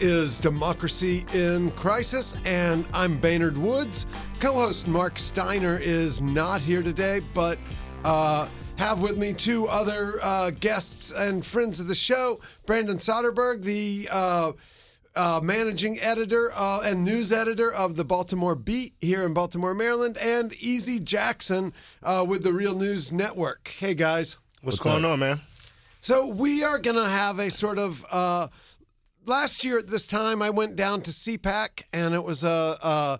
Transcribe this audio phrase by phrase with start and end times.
[0.00, 4.06] is Democracy in Crisis, and I'm Baynard Woods.
[4.40, 7.58] Co host Mark Steiner is not here today, but
[8.04, 13.62] uh, have with me two other uh, guests and friends of the show Brandon Soderberg,
[13.62, 14.52] the uh,
[15.14, 20.18] uh, managing editor uh, and news editor of the Baltimore Beat here in Baltimore, Maryland,
[20.18, 23.68] and Eze Jackson uh, with the Real News Network.
[23.68, 24.36] Hey, guys.
[24.62, 25.40] What's, going on, man?
[26.00, 28.50] So we are going to have a sort of.
[29.26, 33.18] Last year at this time, I went down to CPAC, and it was a, a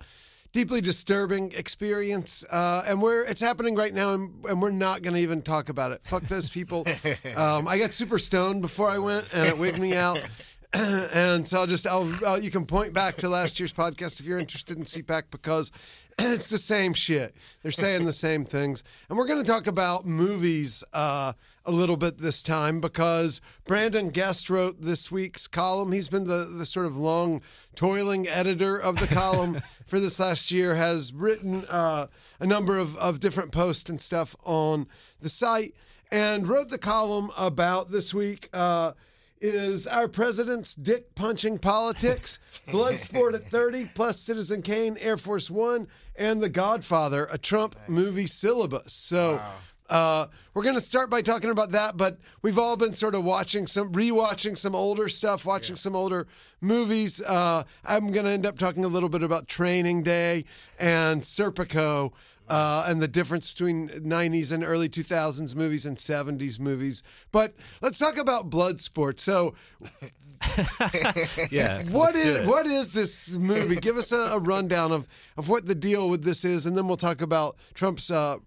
[0.53, 2.45] deeply disturbing experience.
[2.49, 5.69] Uh, and we're it's happening right now, and, and we're not going to even talk
[5.69, 6.03] about it.
[6.05, 6.87] Fuck those people.
[7.37, 10.21] um, I got super stoned before I went, and it wigged me out.
[10.73, 14.27] and so I'll just I'll, I'll, you can point back to last year's podcast if
[14.27, 15.73] you're interested in CPAC because
[16.21, 17.35] it's the same shit.
[17.63, 21.33] They're saying the same things, and we're going to talk about movies uh,
[21.67, 25.93] a little bit this time because Brandon Guest wrote this week's column.
[25.93, 27.43] He's been the the sort of long
[27.75, 30.77] toiling editor of the column for this last year.
[30.77, 32.07] Has written uh,
[32.41, 34.87] a number of of different posts and stuff on
[35.21, 35.75] the site,
[36.11, 38.49] and wrote the column about this week.
[38.53, 38.93] Uh,
[39.39, 45.89] is our president's dick punching politics, Bloodsport at 30, plus Citizen Kane, Air Force One,
[46.17, 47.89] and The Godfather, a Trump nice.
[47.89, 48.95] movie syllabus.
[48.95, 49.37] So.
[49.37, 49.53] Wow.
[49.89, 53.25] Uh, we're going to start by talking about that, but we've all been sort of
[53.25, 55.81] watching some, rewatching some older stuff, watching yeah.
[55.81, 56.27] some older
[56.61, 57.21] movies.
[57.21, 60.45] Uh, I'm going to end up talking a little bit about Training Day
[60.79, 62.13] and Serpico
[62.49, 67.03] uh, and the difference between 90s and early 2000s movies and 70s movies.
[67.33, 69.19] But let's talk about Bloodsport.
[69.19, 69.55] So,
[71.51, 73.77] yeah, what is what is this movie?
[73.77, 76.87] Give us a, a, rundown of of what the deal with this is, and then
[76.87, 78.11] we'll talk about Trump's.
[78.11, 78.39] Uh,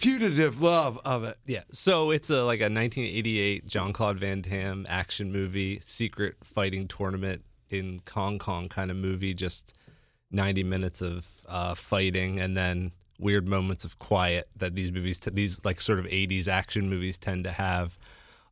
[0.00, 1.38] putative love of it.
[1.46, 1.62] Yeah.
[1.72, 7.44] So it's a like a 1988 Jean Claude Van Damme action movie, secret fighting tournament
[7.68, 9.34] in Hong Kong kind of movie.
[9.34, 9.74] Just
[10.30, 15.30] 90 minutes of uh, fighting and then weird moments of quiet that these movies, t-
[15.30, 17.98] these like sort of 80s action movies tend to have.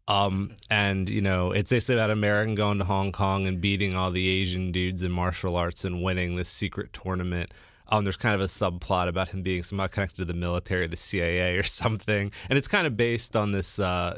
[0.07, 4.11] Um, and you know, it's basically about American going to Hong Kong and beating all
[4.11, 7.53] the Asian dudes in martial arts and winning this secret tournament.
[7.89, 10.97] Um, there's kind of a subplot about him being somehow connected to the military, the
[10.97, 14.17] CIA, or something, and it's kind of based on this uh,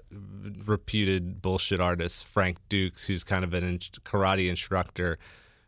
[0.65, 5.19] reputed bullshit artist Frank Dux, who's kind of an in- karate instructor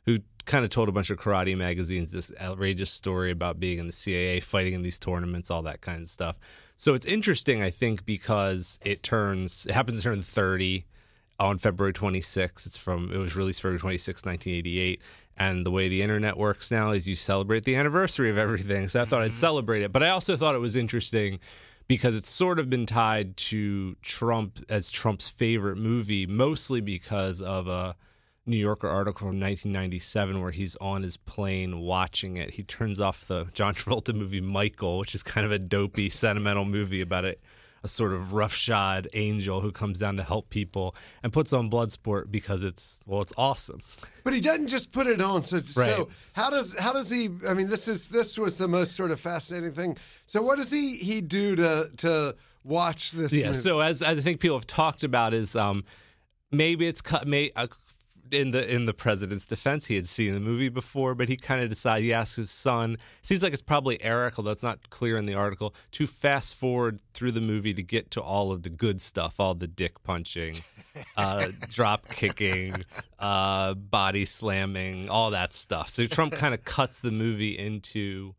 [0.05, 3.87] who kind of told a bunch of karate magazines this outrageous story about being in
[3.87, 6.39] the CIA, fighting in these tournaments, all that kind of stuff.
[6.77, 10.85] So it's interesting, I think, because it turns, it happens to turn 30
[11.39, 12.67] on February 26th.
[12.67, 15.01] It's from, it was released February 26, 1988.
[15.37, 18.89] And the way the internet works now is you celebrate the anniversary of everything.
[18.89, 19.27] So I thought mm-hmm.
[19.27, 19.93] I'd celebrate it.
[19.93, 21.41] But I also thought it was interesting
[21.89, 27.67] because it's sort of been tied to Trump as Trump's favorite movie, mostly because of
[27.67, 27.97] a,
[28.45, 32.55] New Yorker article from 1997 where he's on his plane watching it.
[32.55, 36.65] He turns off the John Travolta movie Michael, which is kind of a dopey, sentimental
[36.65, 37.41] movie about it.
[37.85, 42.31] A sort of roughshod angel who comes down to help people and puts on Bloodsport
[42.31, 43.81] because it's well, it's awesome.
[44.25, 45.43] But he doesn't just put it on.
[45.43, 45.65] So, right.
[45.65, 47.29] so how does how does he?
[47.49, 49.97] I mean, this is this was the most sort of fascinating thing.
[50.27, 53.33] So what does he he do to to watch this?
[53.33, 53.49] Yeah.
[53.49, 53.59] Movie?
[53.59, 55.85] So as, as I think people have talked about is um,
[56.51, 57.27] maybe it's cut.
[57.27, 57.67] May, uh,
[58.35, 61.63] in the in the president's defense, he had seen the movie before, but he kind
[61.63, 62.05] of decided.
[62.05, 62.99] He asked his son.
[63.21, 67.01] Seems like it's probably Eric, although it's not clear in the article, to fast forward
[67.13, 70.57] through the movie to get to all of the good stuff, all the dick punching,
[71.17, 72.85] uh, drop kicking,
[73.19, 75.89] uh, body slamming, all that stuff.
[75.91, 78.35] So Trump kind of cuts the movie into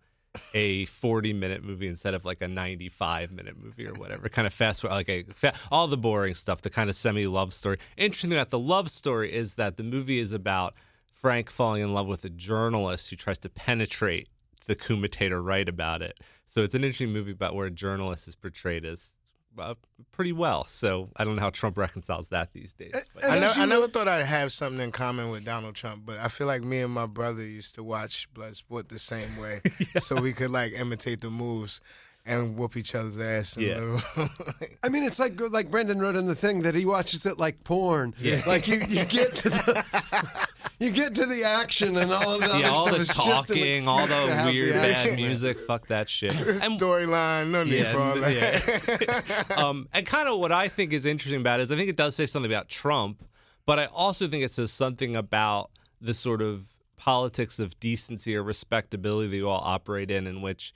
[0.53, 4.29] a 40 minute movie instead of like a 95 minute movie or whatever.
[4.29, 5.25] Kind of fast, like a
[5.71, 7.77] all the boring stuff, the kind of semi love story.
[7.97, 10.73] Interesting about the love story is that the movie is about
[11.11, 14.27] Frank falling in love with a journalist who tries to penetrate
[14.65, 16.19] the Kumite to write about it.
[16.45, 19.15] So it's an interesting movie about where a journalist is portrayed as
[19.57, 19.75] uh,
[20.11, 20.65] pretty well.
[20.67, 22.93] So I don't know how Trump reconciles that these days.
[23.23, 26.27] I, ne- I, never thought I'd have something in common with Donald Trump, but I
[26.27, 29.99] feel like me and my brother used to watch Bloodsport the same way, yeah.
[29.99, 31.81] so we could like imitate the moves
[32.25, 33.57] and whoop each other's ass.
[33.57, 33.99] yeah.
[34.83, 37.63] I mean, it's like like Brendan wrote in the thing that he watches it like
[37.63, 38.13] porn.
[38.17, 38.41] Yeah.
[38.47, 40.47] Like you, you get to the
[40.79, 44.43] you get to the action and all of the yeah, all the talking, all the
[44.45, 45.59] weird bad music.
[45.59, 46.31] Fuck that shit.
[46.33, 49.47] Storyline, no need yeah, for all that.
[49.49, 49.57] Yeah.
[49.63, 51.95] um, and kind of what I think is interesting about it is I think it
[51.95, 53.23] does say something about Trump,
[53.65, 55.71] but I also think it says something about
[56.01, 56.67] the sort of
[56.97, 60.73] politics of decency or respectability that you all operate in, in which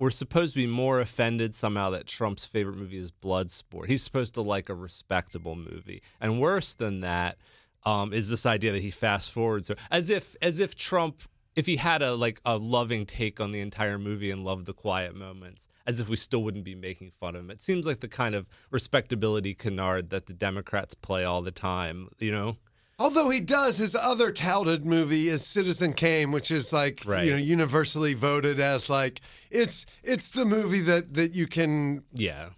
[0.00, 3.86] we're supposed to be more offended somehow that Trump's favorite movie is Bloodsport.
[3.86, 6.02] He's supposed to like a respectable movie.
[6.20, 7.36] And worse than that,
[7.84, 11.22] um, is this idea that he fast forwards as if as if Trump
[11.56, 14.72] if he had a like a loving take on the entire movie and loved the
[14.72, 17.50] quiet moments as if we still wouldn't be making fun of him.
[17.50, 22.08] It seems like the kind of respectability canard that the Democrats play all the time,
[22.18, 22.56] you know?
[22.98, 27.24] Although he does, his other touted movie is Citizen Kane, which is like Right.
[27.24, 32.50] you know universally voted as like it's it's the movie that that you can Yeah.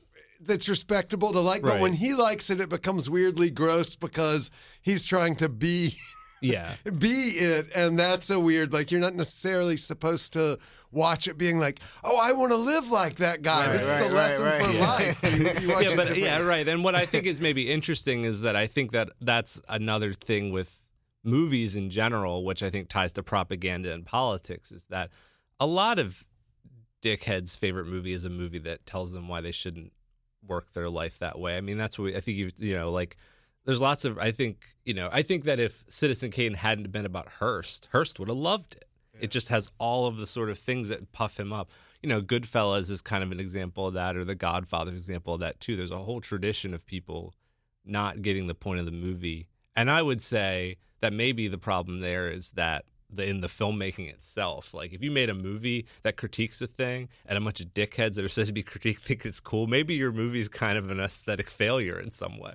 [0.44, 1.62] That's respectable to like.
[1.62, 1.80] But Right.
[1.80, 4.50] when he likes it, it becomes weirdly gross because
[4.80, 5.96] he's trying to be
[6.40, 6.74] Yeah.
[6.98, 8.72] be it, and that's a weird.
[8.72, 10.58] Like you're not necessarily supposed to
[10.90, 13.66] watch it being like, oh, I want to live like that guy.
[13.66, 14.64] Right, this is a right, lesson right.
[14.66, 14.86] for Yeah.
[14.86, 15.22] life.
[15.22, 16.22] You, you watch yeah, but differently.
[16.24, 16.68] yeah, right.
[16.68, 20.52] And what I think is maybe interesting is that I think that that's another thing
[20.52, 20.92] with
[21.24, 25.10] movies in general, which I think ties to propaganda and politics, is that
[25.60, 26.24] a lot of
[27.02, 29.92] dickheads' favorite movie is a movie that tells them why they shouldn't
[30.46, 31.56] work their life that way.
[31.56, 33.16] I mean, that's what we, I think you you know like.
[33.64, 37.06] There's lots of I think you know I think that if Citizen Kane hadn't been
[37.06, 38.88] about Hearst, Hearst would have loved it.
[39.20, 41.70] It just has all of the sort of things that puff him up.
[42.02, 45.40] You know, Goodfellas is kind of an example of that, or The Godfather example of
[45.40, 45.76] that too.
[45.76, 47.34] There's a whole tradition of people
[47.84, 49.46] not getting the point of the movie,
[49.76, 54.08] and I would say that maybe the problem there is that the in the filmmaking
[54.08, 54.74] itself.
[54.74, 58.14] Like, if you made a movie that critiques a thing, and a bunch of dickheads
[58.14, 61.00] that are said to be critiqued think it's cool, maybe your movie's kind of an
[61.00, 62.54] aesthetic failure in some way.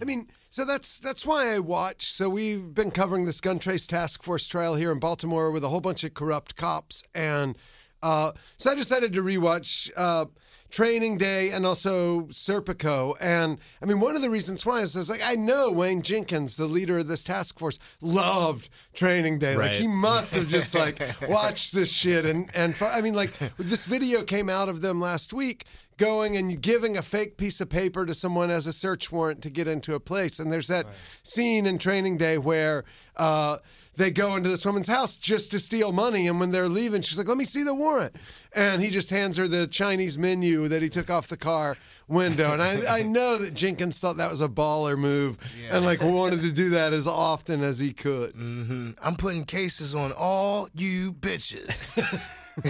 [0.00, 2.12] I mean, so that's that's why I watch.
[2.12, 5.68] So we've been covering this gun trace task force trial here in Baltimore with a
[5.68, 7.56] whole bunch of corrupt cops, and
[8.02, 10.26] uh, so I decided to rewatch uh,
[10.70, 13.14] Training Day and also Serpico.
[13.20, 16.02] And I mean, one of the reasons why is I was like, I know Wayne
[16.02, 19.56] Jenkins, the leader of this task force, loved Training Day.
[19.56, 22.26] Like he must have just like watched this shit.
[22.26, 25.64] And and I mean, like this video came out of them last week
[25.96, 29.50] going and giving a fake piece of paper to someone as a search warrant to
[29.50, 30.38] get into a place.
[30.38, 30.86] And there's that
[31.24, 32.84] scene in Training Day where
[33.16, 33.58] uh,
[33.98, 36.28] they go into this woman's house just to steal money.
[36.28, 38.14] And when they're leaving, she's like, let me see the warrant.
[38.52, 42.52] And he just hands her the Chinese menu that he took off the car window.
[42.52, 45.36] And I, I know that Jenkins thought that was a baller move
[45.70, 48.34] and like wanted to do that as often as he could.
[48.34, 48.92] Mm-hmm.
[49.02, 51.90] I'm putting cases on all you bitches.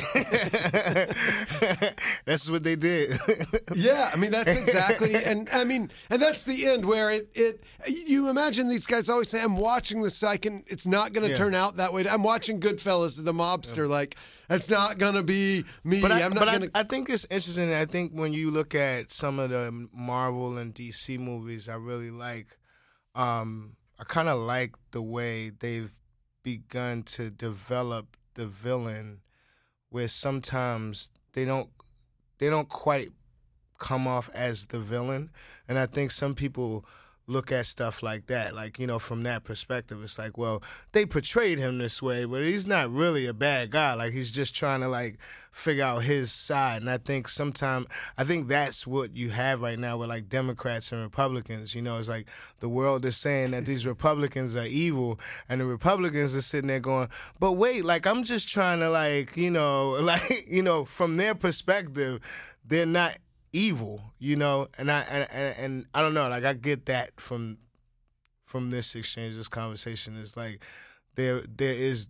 [2.25, 3.19] That's what they did.
[3.75, 7.63] Yeah, I mean that's exactly, and I mean, and that's the end where it it.
[7.87, 11.25] You imagine these guys always say, "I'm watching this, so I can." It's not going
[11.25, 11.37] to Yeah.
[11.37, 12.09] turn out that way.
[12.09, 13.89] I'm watching Goodfellas, and the mobster.
[13.89, 14.17] Like
[14.51, 16.01] it's not going to be me.
[16.01, 17.73] But I, I'm not but I- I, think it's interesting.
[17.73, 22.11] I think when you look at some of the Marvel and DC movies, I really
[22.11, 22.59] like.
[23.15, 25.93] Um, I kind of like the way they've
[26.43, 29.21] begun to develop the villain,
[29.91, 31.71] where sometimes they don't
[32.39, 33.11] they don't quite
[33.79, 35.31] come off as the villain,
[35.69, 36.85] and I think some people
[37.29, 38.55] look at stuff like that.
[38.55, 42.43] Like you know from that perspective it's like well they portrayed him this way but
[42.43, 43.95] he's not really a bad guy.
[43.95, 45.19] Like he's just trying to like
[45.51, 46.81] figure out his side.
[46.81, 47.87] And i think sometimes
[48.17, 51.75] i think that's what you have right now with like democrats and republicans.
[51.75, 52.27] You know it's like
[52.61, 56.81] the world is saying that these republicans are evil and the republicans are sitting there
[56.81, 57.09] going
[57.39, 61.35] but wait like i'm just trying to like you know like you know from their
[61.35, 62.21] perspective
[62.65, 63.15] they're not
[63.53, 67.21] evil, you know, and I and, and, and I don't know, like I get that
[67.21, 67.59] from
[68.45, 70.63] from this exchange, this conversation is like
[71.15, 72.09] there there is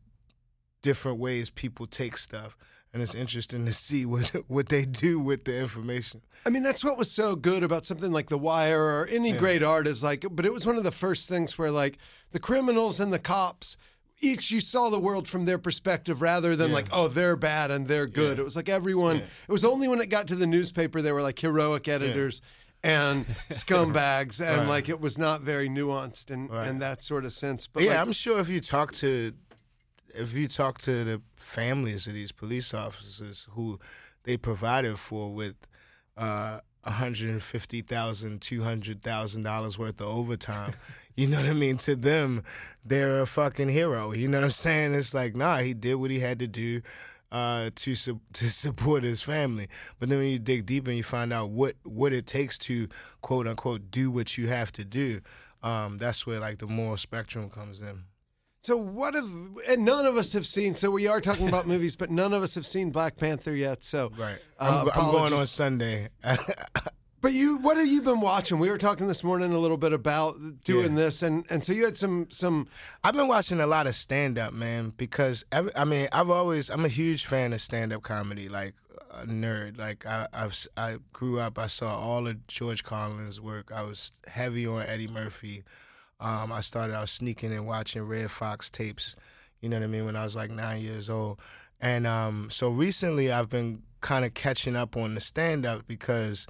[0.82, 2.56] different ways people take stuff,
[2.92, 6.22] and it's interesting to see what what they do with the information.
[6.46, 9.62] I mean, that's what was so good about something like The Wire or any great
[9.62, 11.98] art is like, but it was one of the first things where like
[12.30, 13.76] the criminals and the cops.
[14.20, 17.86] Each you saw the world from their perspective rather than like, oh, they're bad and
[17.86, 18.38] they're good.
[18.38, 19.18] It was like everyone.
[19.18, 22.42] It was only when it got to the newspaper they were like heroic editors
[22.82, 24.68] and scumbags, and Right.
[24.68, 26.66] like it was not very nuanced in, Right.
[26.68, 27.66] in that sort of sense.
[27.66, 29.32] But yeah, like, I'm sure if you talk to
[30.14, 33.78] if you talk to the families of these police officers who
[34.24, 35.54] they provided for with
[36.16, 40.72] uh $150,000, $200,000 worth of overtime.
[41.18, 41.78] You know what I mean?
[41.78, 42.44] To them,
[42.84, 44.12] they're a fucking hero.
[44.12, 44.94] You know what I'm saying?
[44.94, 46.80] It's like, nah, he did what he had to do
[47.32, 49.68] uh, to su- to support his family.
[49.98, 52.86] But then when you dig deep and you find out what what it takes to
[53.20, 55.20] quote unquote do what you have to do,
[55.64, 58.04] um, that's where like the moral spectrum comes in.
[58.62, 59.28] So what have
[59.68, 60.76] and none of us have seen.
[60.76, 63.82] So we are talking about movies, but none of us have seen Black Panther yet.
[63.82, 64.38] So Right.
[64.60, 65.46] uh, I'm, I'm going on.
[65.48, 66.10] Sunday.
[67.20, 68.60] But you, what have you been watching?
[68.60, 71.04] We were talking this morning a little bit about doing Yeah.
[71.04, 72.68] this, and and so you had some some.
[73.02, 76.70] I've been watching a lot of stand up, man, because every, I mean, I've always
[76.70, 78.74] I'm a huge fan of stand up comedy, like
[79.10, 79.78] a nerd.
[79.78, 83.72] Like I, I've I grew up, I saw all of George Carlin's work.
[83.74, 85.64] I was heavy on Eddie Murphy.
[86.20, 89.16] Um, I started out sneaking and watching Redd Foxx tapes.
[89.60, 90.04] You know what I mean?
[90.04, 91.40] When I was like nine years old,
[91.80, 96.46] and um, so recently I've been kind of catching up on the stand up because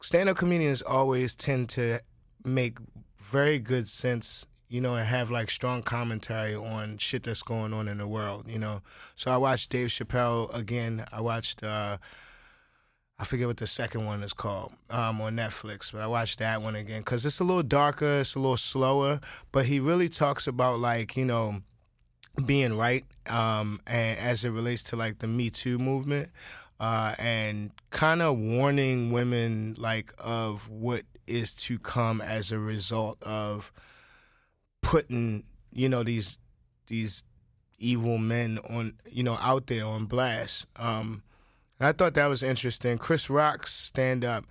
[0.00, 2.00] stand up comedians always tend to
[2.44, 2.78] make
[3.18, 7.88] very good sense you know, and have like strong commentary on shit that's going on
[7.88, 8.82] in the world, you know.
[9.14, 11.06] So I watched Dave Chappelle again.
[11.12, 11.98] I watched uh
[13.18, 16.60] I forget what the second one is called um, on Netflix, but I watched that
[16.60, 19.20] one again because it's a little darker, it's a little slower,
[19.52, 21.62] but he really talks about like you know
[22.44, 26.30] being right, um, and as it relates to like the Me Too movement,
[26.80, 33.20] uh, and kind of warning women like of what is to come as a result
[33.22, 33.72] of
[34.82, 36.38] putting you know these
[36.86, 37.24] these
[37.78, 40.66] evil men on you know out there on blast.
[40.76, 41.22] Um,
[41.78, 42.96] I thought that was interesting.
[42.98, 44.46] Chris Rock's stand up.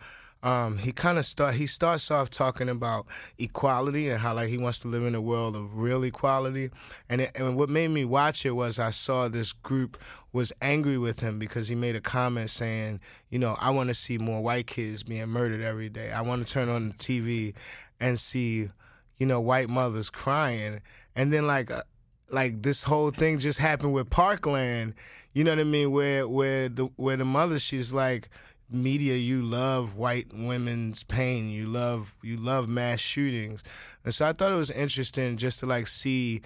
[0.46, 3.08] Um, he kind of start he starts off talking about
[3.40, 6.70] equality and how like he wants to live in a world of real equality.
[7.10, 9.98] And it, and what made me watch it was I saw this group
[10.34, 13.00] was angry with him because he made a comment saying
[13.32, 16.12] you know I want to see more white kids being murdered every day.
[16.12, 17.56] I want to turn on the TV
[18.00, 18.70] and see
[19.18, 20.80] you know white mothers crying.
[21.16, 21.82] And then like uh,
[22.30, 24.94] like this whole thing just happened with Parkland
[25.36, 25.92] you know what I mean?
[25.92, 28.30] Where where the where the mother she's like,
[28.69, 31.50] media, you love white women's pain.
[31.50, 33.63] You love you love mass shootings,
[34.03, 36.41] and so I thought it was interesting just to like see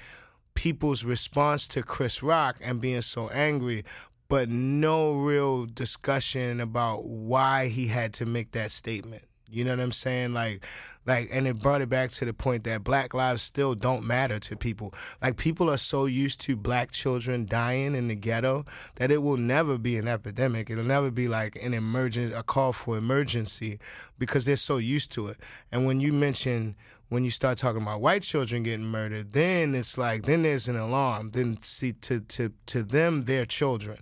[0.54, 3.86] people's response to Chris Rock and being so angry,
[4.28, 9.24] but no real discussion about why he had to make that statement.
[9.52, 10.34] You know what I'm saying?
[10.34, 10.66] Like,
[11.06, 14.40] like, and it brought it back to the point that Black lives still don't matter
[14.40, 14.94] to people.
[15.22, 18.66] Like, people are so used to black children dying in the ghetto
[18.96, 20.70] that it will never be an epidemic.
[20.70, 23.80] It'll never be like an emergency, a call for emergency,
[24.18, 25.38] because they're so used to it.
[25.72, 26.76] And when you mention
[27.10, 30.78] when you start talking about white children getting murdered, then it's like then there's an
[30.78, 31.32] alarm.
[31.32, 34.00] Then see to to to them, they're children.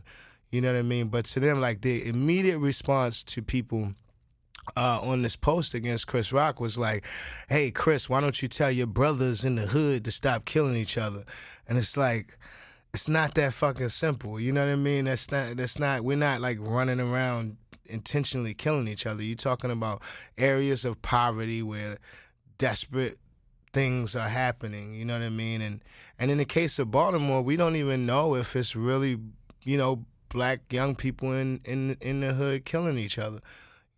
[0.51, 1.07] You know what I mean?
[1.07, 3.93] But to them, like the immediate response to people
[4.75, 7.05] uh, on this post against Chris Rock was like,
[7.49, 10.97] "Hey, Chris, why don't you tell your brothers in the hood to stop killing each
[10.97, 11.23] other?"
[11.67, 12.37] And it's like,
[12.93, 14.39] it's not that fucking simple.
[14.39, 15.05] You know what I mean?
[15.05, 15.57] That's not.
[15.57, 16.01] That's not.
[16.01, 19.23] We're not like running around intentionally killing each other.
[19.23, 20.01] You're talking about
[20.37, 21.97] areas of poverty where
[22.57, 23.17] desperate
[23.73, 24.93] things are happening.
[24.93, 25.61] You know what I mean?
[25.61, 25.83] And
[26.17, 29.19] and in the case of Baltimore, we don't even know if it's really,
[29.63, 33.39] you know, black young people in in in the hood killing each other.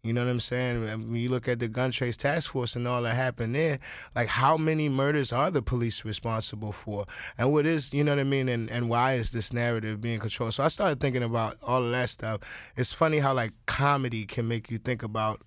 [0.01, 0.81] You know what I'm saying?
[0.81, 3.79] When you look at the gun trace task force and all that happened there,
[4.15, 7.05] like how many murders are the police responsible for?
[7.37, 8.47] And what is, you know what I mean?
[8.47, 10.53] And, and why is this narrative being controlled?
[10.53, 12.39] So I started thinking about all of that stuff.
[12.77, 15.41] It's funny how like comedy can make you think about,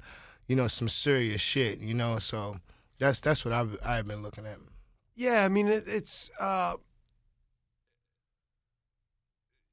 [0.47, 2.19] you know, some serious shit, you know?
[2.19, 2.59] So
[2.99, 4.59] that's that's what I've, I've been looking at.
[5.17, 6.31] Yeah, I mean, it, it's.
[6.39, 6.75] Uh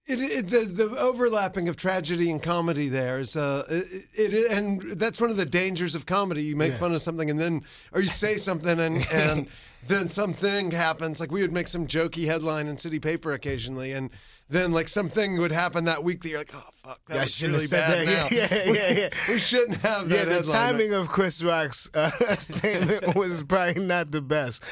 [0.09, 4.81] it, it, the, the overlapping of tragedy and comedy there is uh it, it, and
[4.99, 6.77] that's one of the dangers of comedy you make Yeah.
[6.79, 7.63] fun of something and then
[7.93, 9.47] or you say something and and
[9.87, 14.09] then something happens like we would make some jokey headline in city paper occasionally and
[14.49, 17.43] then like something would happen that week that you're like oh fuck that Yeah, was
[17.43, 18.31] really bad that.
[18.31, 18.37] now.
[18.37, 19.09] Yeah, yeah, yeah, yeah.
[19.29, 20.53] we shouldn't have Yeah, the headline.
[20.73, 24.63] timing of Chris Rock's uh, statement was probably not the best,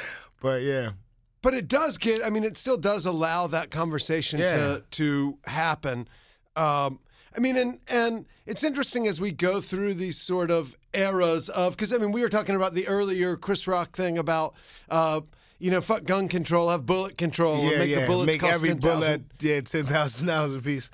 [0.41, 0.91] but yeah.
[1.41, 4.55] But it does get i mean it still does allow that conversation Yeah.
[4.55, 6.07] to to happen
[6.55, 6.99] um
[7.35, 11.75] i mean and and it's interesting as we go through these sort of eras of
[11.75, 14.53] because i mean we were talking about the earlier chris rock thing about
[14.89, 15.21] uh
[15.59, 18.01] you know, fuck gun control, have bullet control, and yeah, make yeah.
[18.01, 18.79] the bullets Make cost every 10,000.
[18.99, 20.91] bullet yeah ten thousand dollars a piece.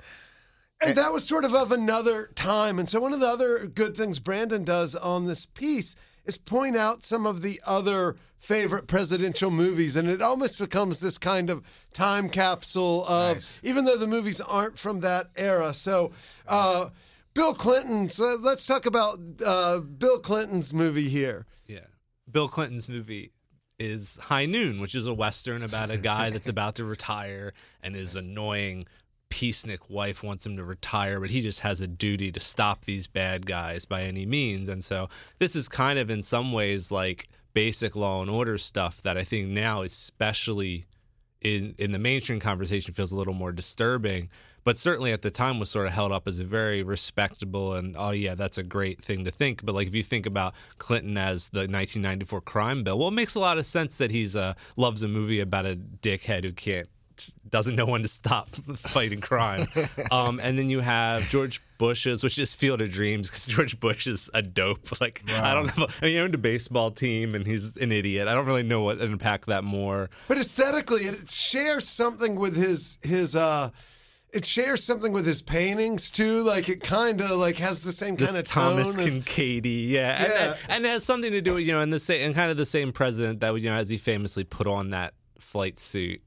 [0.80, 2.78] And that was sort of of another time.
[2.78, 6.76] And so one of the other good things Brandon does on this piece is point
[6.78, 9.96] out some of the other favorite presidential movies.
[9.96, 11.62] And it almost becomes this kind of
[11.94, 13.60] time capsule of, Nice.
[13.62, 15.72] even though the movies aren't from that era.
[15.72, 16.12] So,
[16.46, 16.90] uh,
[17.32, 21.46] Bill Clinton's, uh, let's talk about uh, Bill Clinton's movie here.
[21.66, 21.86] Yeah.
[22.30, 23.32] Bill Clinton's movie
[23.78, 27.96] is High Noon, which is a western about a guy that's about to retire and
[27.96, 28.86] his annoying
[29.30, 33.08] peacenik wife wants him to retire, but he just has a duty to stop these
[33.08, 34.68] bad guys by any means.
[34.68, 35.08] And so
[35.40, 39.24] this is kind of in some ways like basic law and order stuff that I
[39.24, 40.86] think now especially
[41.40, 44.28] in in the mainstream conversation feels a little more disturbing.
[44.64, 47.94] But certainly at the time was sort of held up as a very respectable and
[47.98, 49.64] oh yeah that's a great thing to think.
[49.64, 53.34] But like if you think about clinton as the 1994 crime bill well it makes
[53.34, 56.88] a lot of sense that he's uh loves a movie about a dickhead who can't
[57.48, 59.68] doesn't know when to stop fighting crime.
[60.10, 64.06] Um, and then you have George Bush's, which is Field of Dreams, because George Bush
[64.06, 64.88] is a dope.
[65.00, 65.86] Like I don't know.
[66.00, 68.28] I mean, he owned a baseball team, and he's an idiot.
[68.28, 70.08] I don't really know what to unpack that more.
[70.28, 73.34] But aesthetically, it shares something with his his.
[73.36, 73.70] uh
[74.32, 76.42] it shares something with his paintings too.
[76.42, 79.04] Like it kind of like has the same kind of Thomas tone.
[79.04, 80.42] as- Kinkade, yeah, And, Yeah.
[80.44, 82.50] and, and it has something to do with you know, and the same, and kind
[82.50, 86.20] of the same president that you know, as he famously put on that flight suit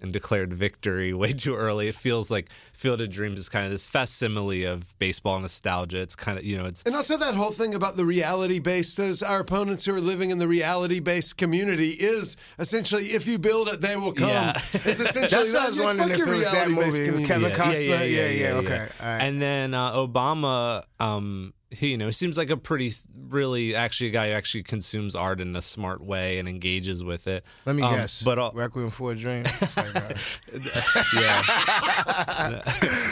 [0.00, 1.88] and declared victory way too early.
[1.88, 6.00] It feels like Field of Dreams is kind of this facsimile of baseball nostalgia.
[6.00, 8.96] It's kind of you know, it's And also that whole thing about the reality based,
[8.96, 13.38] those our opponents who are living in the reality based community is essentially if you
[13.38, 14.28] build it, they will come.
[14.28, 14.52] Yeah.
[14.72, 15.68] It's essentially That's what I that.
[15.70, 17.48] was Yeah, wondering if your it was that reality-based movie with community.
[17.48, 17.88] Kevin yeah, Costner.
[17.88, 18.52] Yeah, yeah, yeah.
[18.58, 18.88] okay.
[19.00, 19.18] All right.
[19.22, 22.90] And then uh, Obama, um, he you know seems like a pretty
[23.28, 27.26] really actually a guy who actually consumes art in a smart way and engages with
[27.26, 27.44] it.
[27.66, 28.22] Let me Um, guess.
[28.22, 29.44] but all, Requiem for a Dream.
[29.76, 30.14] Uh,
[31.16, 32.62] yeah,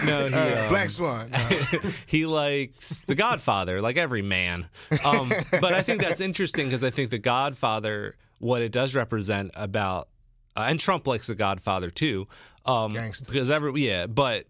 [0.07, 1.31] no, he, um, Black Swan.
[1.31, 1.39] No.
[2.07, 4.69] he likes The Godfather, like every man.
[5.05, 9.51] Um, but I think that's interesting because I think The Godfather, what it does represent
[9.55, 10.09] about,
[10.57, 12.27] uh, and Trump likes The Godfather too.
[12.65, 13.29] Um, Gangsters.
[13.29, 14.47] Because every, yeah, but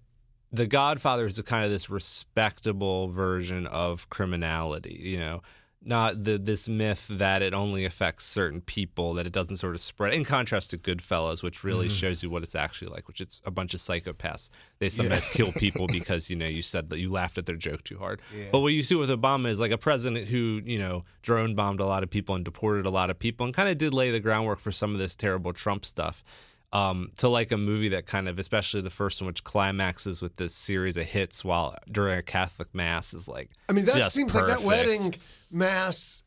[0.52, 5.42] The Godfather is a kind of this respectable version of criminality, you know.
[5.88, 9.80] Not the this myth that it only affects certain people, that it doesn't sort of
[9.80, 10.14] spread.
[10.14, 11.94] In contrast to Goodfellas, which really mm-hmm.
[11.94, 14.50] shows you what it's actually like, which it's a bunch of psychopaths.
[14.80, 17.84] They sometimes kill people because you know you said that you laughed at their joke
[17.84, 18.20] too hard.
[18.50, 21.78] But what you see with Obama is like a president who you know drone bombed
[21.78, 24.10] a lot of people and deported a lot of people, and kind of did lay
[24.10, 26.24] the groundwork for some of this terrible Trump stuff
[26.72, 30.36] um, to like a movie that kind of, especially the first one, which climaxes with
[30.36, 33.50] this series of hits while during a Catholic mass, is like.
[33.68, 35.14] I mean, that seems like that wedding
[35.50, 36.22] mass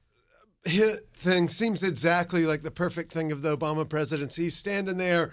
[0.65, 4.43] hit thing seems exactly like the perfect thing of the Obama presidency.
[4.43, 5.31] He's standing there,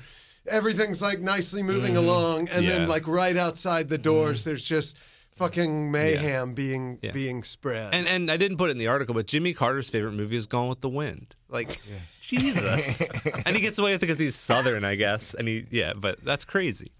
[0.48, 2.62] everything's like nicely moving along, and Mm-hmm.
[2.62, 2.70] Yeah.
[2.70, 2.78] Mm-hmm.
[2.80, 4.96] then like right outside the doors, there's just
[5.36, 7.12] fucking mayhem being Yeah.
[7.12, 7.94] being spread.
[7.94, 10.46] And and I didn't put it in the article, but Jimmy Carter's favorite movie is
[10.46, 11.36] Gone with the Wind.
[11.48, 11.78] Like
[12.20, 13.00] Jesus,
[13.44, 15.34] and he gets away with it because he's Southern, I guess.
[15.34, 16.92] And he, yeah, but that's crazy.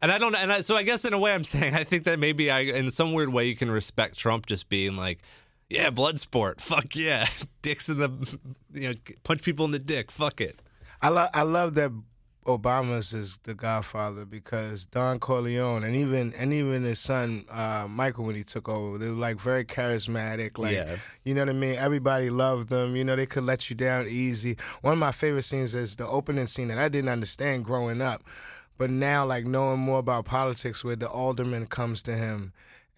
[0.00, 2.04] And I don't, and I, so I guess in a way, I'm saying I think
[2.04, 5.20] that maybe I, in some weird way, you can respect Trump just being like,
[5.70, 7.26] yeah, blood sport, fuck yeah,
[7.62, 8.38] dicks in the,
[8.74, 10.60] you know, punch people in the dick, fuck it.
[11.00, 11.90] I love I love that
[12.46, 18.24] Obama's is the Godfather because Don Corleone and even and even his son uh, Michael
[18.24, 20.58] when he took over, they were like very charismatic.
[20.58, 20.96] Like Yeah.
[21.24, 21.76] you know what I mean.
[21.76, 22.96] Everybody loved them.
[22.96, 24.56] You know they could let you down easy.
[24.80, 28.24] One of my favorite scenes is the opening scene that I didn't understand growing up,
[28.76, 32.52] but now like knowing more about politics, where the alderman comes to him.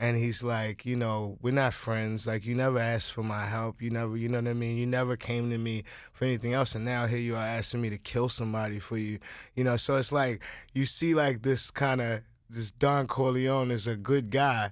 [0.05, 2.27] And he's like, you know, we're not friends.
[2.27, 3.81] Like, you never asked for my help.
[3.81, 4.77] You never, you know what I mean?
[4.77, 6.75] You never came to me for anything else.
[6.75, 9.19] And now here you are asking me to kill somebody for you.
[9.55, 10.43] You know, so it's like,
[10.75, 14.71] you see, like, this kind of, this Don Corleone is a good guy,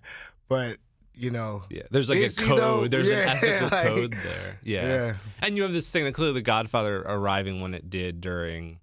[0.49, 0.77] but,
[1.15, 2.59] you know, Yeah, there's like a code.
[2.59, 2.89] though?
[2.89, 4.59] There's an ethical like- code there.
[4.63, 4.83] Yeah.
[4.87, 5.15] Yeah.
[5.41, 8.81] and you have this thing that clearly The Godfather arriving when it did during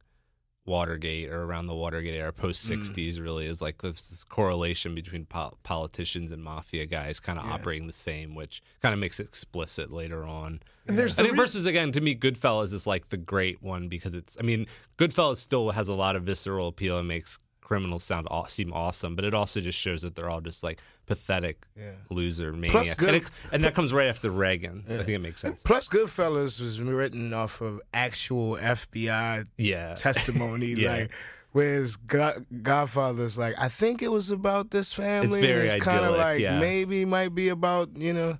[0.69, 2.77] Watergate or around the Watergate era, post Mm.
[2.77, 7.45] '60s, really is like this, this correlation between pol- politicians and mafia guys kind of
[7.45, 10.61] operating the same, which kind of makes it explicit later on.
[10.87, 13.61] And there's I the think re- versus again to me, Goodfellas is like the great
[13.61, 14.37] one because it's.
[14.39, 17.37] I mean, Goodfellas still has a lot of visceral appeal and makes
[17.69, 20.79] criminals sound aw- seem awesome, but it also just shows that they're all just like
[21.05, 21.91] pathetic Yeah.
[22.09, 24.85] loser maniacs, good- and, it- and that comes right after Reagan.
[24.89, 25.61] I think it makes sense.
[25.63, 30.73] plus Goodfellas was written off of actual FBI Yeah, testimony.
[30.79, 30.91] Yeah.
[30.95, 31.11] Like,
[31.51, 35.39] whereas God, Godfather's like, I think it was about this family.
[35.39, 36.59] It's very kind of like yeah.
[36.59, 38.39] maybe might be about you know.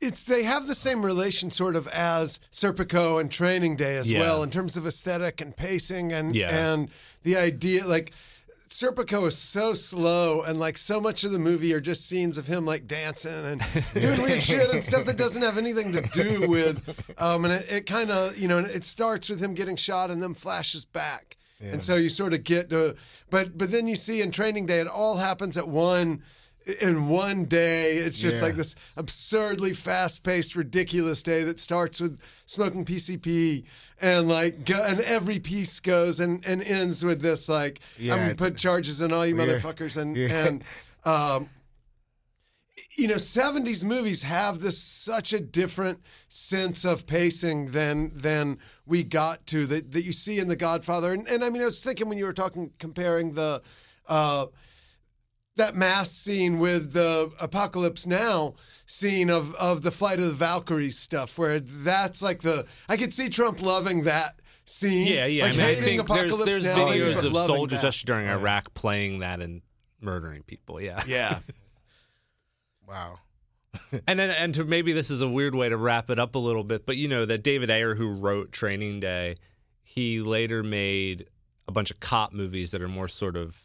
[0.00, 4.18] it's they have the same relation sort of as Serpico and Training Day as Yeah.
[4.18, 6.48] well in terms of aesthetic and pacing and Yeah.
[6.72, 6.88] and
[7.22, 8.12] the idea like
[8.72, 12.46] Serpico is so slow and like so much of the movie are just scenes of
[12.46, 16.48] him like dancing and doing weird shit and stuff that doesn't have anything to do
[16.48, 16.82] with
[17.20, 20.22] um and it, it kind of you know it starts with him getting shot and
[20.22, 21.36] then flashes back.
[21.60, 22.96] And so you sort of get to
[23.30, 26.22] but but then you see in Training Day it all happens at one
[26.80, 27.96] in one day.
[27.96, 28.44] It's just Yeah.
[28.48, 33.64] like this absurdly fast paced, ridiculous day that starts with smoking PCP
[34.00, 38.14] and like, go, and every piece goes and, and ends with this like, Yeah.
[38.14, 40.46] I'm gonna put charges on all you motherfuckers and Yeah.
[40.46, 40.64] and
[41.04, 41.50] um,
[42.96, 49.02] you know, 70s movies have this such a different sense of pacing than than we
[49.02, 51.12] got to that, that you see in The Godfather.
[51.12, 53.62] And, and I mean, I was thinking when you were talking, comparing the
[54.08, 54.46] uh,
[55.56, 58.54] that mass scene with the Apocalypse Now
[58.86, 63.12] scene of of the Flight of the Valkyries stuff, where that's like the I could
[63.12, 65.06] see Trump loving that scene.
[65.06, 65.44] Yeah, yeah.
[65.44, 67.88] Like I mean, I hating think there's, Apocalypse there's Now, videos but of soldiers, that.
[67.88, 69.62] especially during Iraq, playing that and
[70.00, 70.80] murdering people.
[70.80, 71.02] Yeah.
[71.06, 71.38] Yeah.
[72.86, 73.20] Wow.
[74.06, 76.38] And then, and to maybe this is a weird way to wrap it up a
[76.38, 79.36] little bit, but you know that David Ayer, who wrote Training Day,
[79.82, 81.26] he later made
[81.66, 83.62] a bunch of cop movies that are more sort of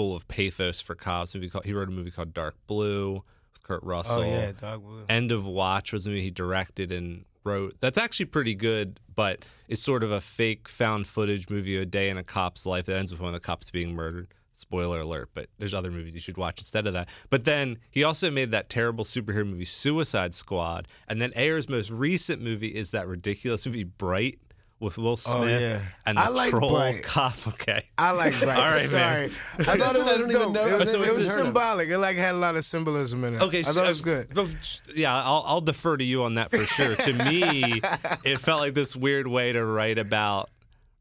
[0.00, 1.34] full of pathos for cops.
[1.34, 4.20] Movie called, he wrote a movie called Dark Blue with Kurt oh, Russell.
[4.20, 5.04] Oh yeah, Dog Blue.
[5.10, 7.74] End of Watch was a movie he directed and wrote.
[7.80, 12.08] That's actually pretty good, but it's sort of a fake found footage movie, a day
[12.08, 14.28] in a cop's life that ends with one of the cops being murdered.
[14.54, 17.06] Spoiler alert, but there's other movies you should watch instead of that.
[17.28, 21.90] But then he also made that terrible superhero movie Suicide Squad, and then Ayer's most
[21.90, 24.38] recent movie is that ridiculous movie Bright
[24.80, 25.82] with Will oh, Smith Oh, yeah.
[26.06, 27.02] and the I like troll Bright.
[27.02, 27.46] cop.
[27.46, 28.58] Okay, I like Bright.
[28.58, 29.28] All right, Sorry.
[29.28, 29.30] man.
[29.60, 30.56] I thought it was dope.
[30.56, 31.88] It was, So it was a- symbolic.
[31.90, 33.42] It like had a lot of symbolism in it.
[33.42, 34.58] Okay, I so, thought it was uh, good.
[34.96, 36.96] yeah, I'll, I'll defer to you on that for sure.
[36.96, 37.80] to me,
[38.24, 40.48] it felt like this weird way to write about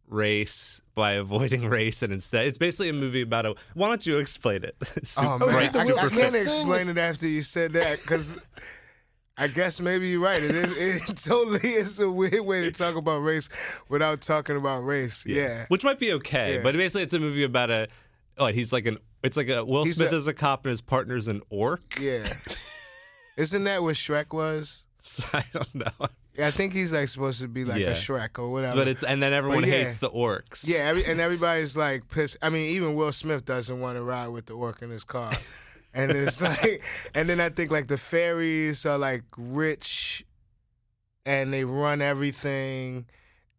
[0.10, 3.56] race by avoiding race, and instead, it's basically a movie about a.
[3.74, 4.76] Why don't you explain it?
[5.18, 8.44] Oh, super, Oh man, it I, I can't explain it after you said that because
[9.39, 10.41] I guess maybe you're right.
[10.43, 11.10] It is.
[11.10, 13.47] It totally is a weird way to talk about race
[13.88, 15.25] without talking about race.
[15.25, 15.65] Yeah.
[15.69, 16.62] which might be okay, Yeah.
[16.63, 17.88] but basically, it's a movie about a.
[18.38, 18.97] Oh, he's like an.
[19.23, 21.97] It's like a Will He's Smith a- is a cop and his partner's an orc.
[21.99, 22.28] Yeah.
[23.38, 24.84] Isn't that what Shrek was?
[25.34, 27.89] I don't know, Yeah, I think he's like supposed to be like Yeah.
[27.89, 28.75] a Shrek or whatever.
[28.75, 29.69] but it's and then everyone yeah.
[29.71, 30.67] hates the orcs.
[30.67, 32.38] yeah, every, and everybody's like pissed.
[32.41, 35.32] I mean, even Will Smith doesn't want to ride with the orc in his car.
[35.93, 40.25] and it's like, and then I think like the fairies are like rich,
[41.25, 43.06] and they run everything,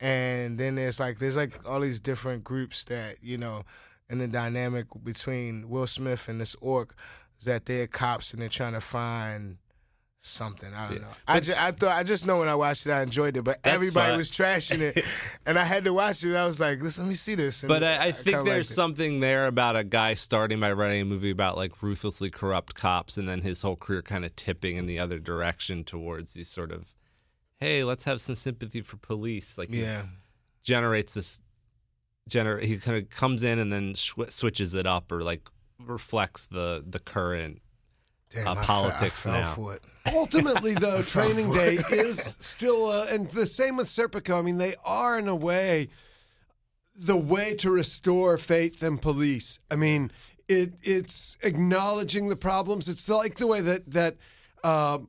[0.01, 3.65] and then there's like there's like all these different groups that you know,
[4.09, 6.95] and the dynamic between Will Smith and this orc
[7.39, 9.59] is that they're cops and they're trying to find.
[10.23, 11.09] Something I don't know.
[11.27, 13.59] I just I thought I just know when I watched it I enjoyed it, but
[13.65, 14.19] everybody fine.
[14.19, 15.03] was trashing it,
[15.47, 16.37] and I had to watch it.
[16.37, 19.21] I was like, "Listen, let me see this." And But I, I think there's something
[19.21, 23.27] there about a guy starting by writing a movie about like ruthlessly corrupt cops, and
[23.27, 26.93] then his whole career kind of tipping in the other direction towards these sort of,
[27.59, 29.57] hey, let's have some sympathy for police.
[29.57, 30.03] Like, Yeah.
[30.63, 31.41] generates this.
[32.29, 36.45] Gener- he kind of comes in and then sw- switches it up, or like reflects
[36.45, 37.63] the the current.
[38.31, 39.77] Damn, uh, I I politics fell now.
[40.15, 44.39] Ultimately, though, Training Day is still, uh, and the same with Serpico.
[44.39, 45.89] I mean, they are in a way
[46.95, 49.59] the way to restore faith in police.
[49.71, 50.13] I mean,
[50.49, 52.89] it it's acknowledging the problems.
[52.89, 54.17] It's like the way that that.
[54.63, 55.09] Um,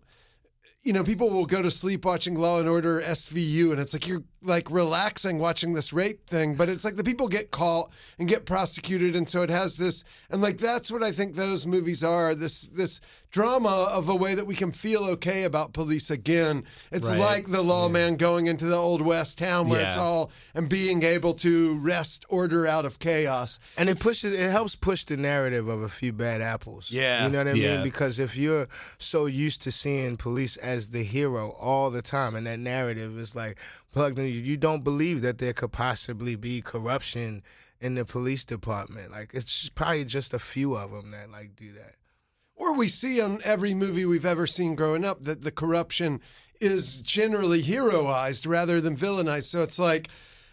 [0.84, 4.08] you know, people will go to sleep watching Law and Order SVU, and it's like
[4.08, 8.28] you're like relaxing watching this rape thing, but it's like the people get caught and
[8.28, 12.04] get prosecuted, and so it has this, and like that's what I think those movies
[12.04, 16.66] are this this drama of a way that we can feel okay about police again.
[16.92, 17.18] It's Right.
[17.18, 21.34] like the lawman going into the old west town where it's all and being able
[21.36, 23.58] to wrest order out of chaos.
[23.78, 26.92] And it pushes it helps push the narrative of a few bad apples.
[26.92, 27.24] Yeah.
[27.26, 27.76] You know what I Yeah.
[27.76, 27.84] mean?
[27.86, 32.46] Because if you're so used to seeing police as the hero all the time and
[32.48, 33.58] that narrative is like
[33.92, 37.44] plugged in you, don't believe that there could possibly be corruption
[37.80, 39.12] in the police department.
[39.12, 41.96] Like it's probably just a few of them that like do that.
[42.56, 46.22] Or we see on every movie we've ever seen growing up that the corruption
[46.60, 49.46] is generally heroized rather than villainized.
[49.46, 50.10] So it's like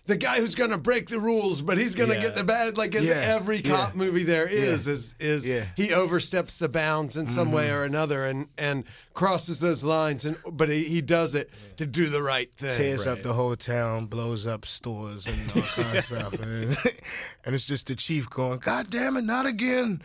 [0.09, 2.23] the guy who's going to break the rules, but he's going to Yeah.
[2.23, 2.77] get the bad.
[2.77, 3.99] Like as Yeah, every cop yeah.
[3.99, 5.47] movie there is, is is.
[5.47, 5.71] Mm-hmm.
[5.77, 10.25] he oversteps the bounds in some way or another and and crosses those lines.
[10.25, 12.77] And but he, he does it to do the right thing.
[12.77, 16.33] Tears up the whole town, blows up stores and all kind of stuff.
[16.41, 16.77] And,
[17.45, 20.01] and it's just the chief going, God damn it, not again.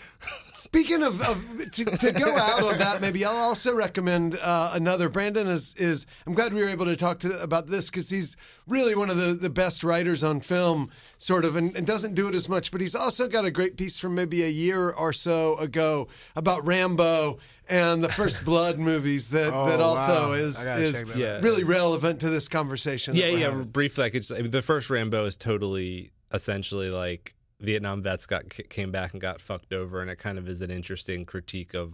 [0.52, 5.08] Speaking of, of to, to go out on that, maybe I'll also recommend uh, another.
[5.10, 6.06] Brandon is is.
[6.28, 8.36] I'm glad we were able to talk to about this because he's
[8.68, 9.93] really one of the, the best writers
[10.24, 12.72] on film, sort of, and, and doesn't do it as much.
[12.72, 16.66] But he's also got a great piece from maybe a year or so ago about
[16.66, 17.38] Rambo
[17.70, 20.34] and the First Blood movies that Oh, that also wow.
[20.34, 21.44] is is check that out.
[21.44, 23.16] really relevant to this conversation.
[23.16, 23.38] Yeah, yeah.
[23.50, 23.66] having.
[23.66, 24.22] Briefly, I could.
[24.24, 29.14] Just, I mean, the first Rambo is totally, essentially, like Vietnam vets got came back
[29.14, 31.94] and got fucked over, and it kind of is an interesting critique of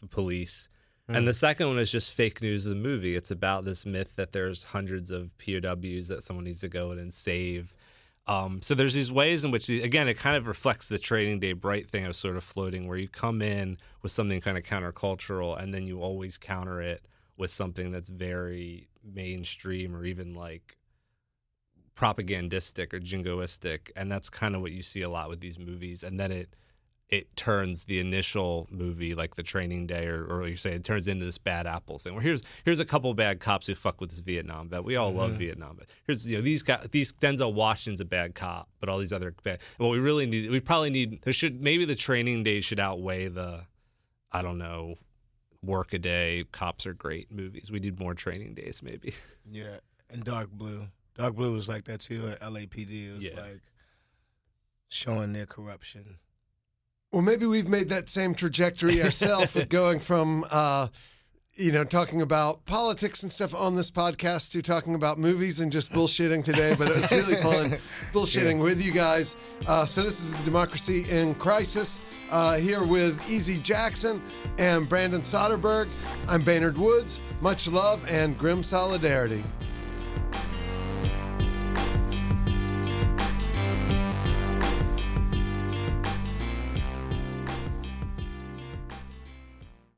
[0.00, 0.68] the police.
[1.08, 3.14] And the second one is just fake news of the movie.
[3.14, 6.98] It's about this myth that there's hundreds of POWs that someone needs to go in
[6.98, 7.72] and save.
[8.26, 11.52] Um, so there's these ways in which, again, it kind of reflects the Training Day
[11.52, 14.64] Bright thing I was sort of floating, where you come in with something kind of
[14.64, 20.76] countercultural, and then you always counter it with something that's very mainstream or even like
[21.94, 26.02] propagandistic or jingoistic, and that's kind of what you see a lot with these movies.
[26.02, 26.56] And then it
[27.08, 31.06] it turns the initial movie, like the Training Day, or, or you say it turns
[31.06, 32.14] into this bad apples thing.
[32.14, 34.84] Where here's here's a couple bad cops who fuck with this Vietnam vet.
[34.84, 35.38] We all love mm-hmm.
[35.38, 35.88] Vietnam vet.
[36.04, 39.34] Here's you know these guys, these Denzel Washington's a bad cop, but all these other
[39.44, 39.60] bad.
[39.76, 43.28] What we really need, we probably need there should maybe the Training Day should outweigh
[43.28, 43.66] the,
[44.32, 44.96] I don't know,
[45.62, 46.44] work a day.
[46.50, 47.70] Cops are great movies.
[47.70, 49.14] We need more Training Days, maybe.
[49.48, 49.78] Yeah,
[50.10, 50.88] and Dark Blue.
[51.14, 53.10] Dark Blue was like that too at LAPD.
[53.10, 53.40] It was Yeah.
[53.40, 53.60] like
[54.88, 56.18] showing their corruption.
[57.12, 60.88] Well, maybe we've made that same trajectory ourselves with going from, uh,
[61.54, 65.72] you know, talking about politics and stuff on this podcast to talking about movies and
[65.72, 66.74] just bullshitting today.
[66.76, 67.78] But it was really fun
[68.12, 69.36] bullshitting with you guys.
[69.66, 74.20] Uh, so this is the Democracy in Crisis uh, here with Eze Jackson
[74.58, 75.88] and Brandon Soderberg.
[76.28, 77.20] I'm Baynard Woods.
[77.40, 79.42] Much love and grim solidarity.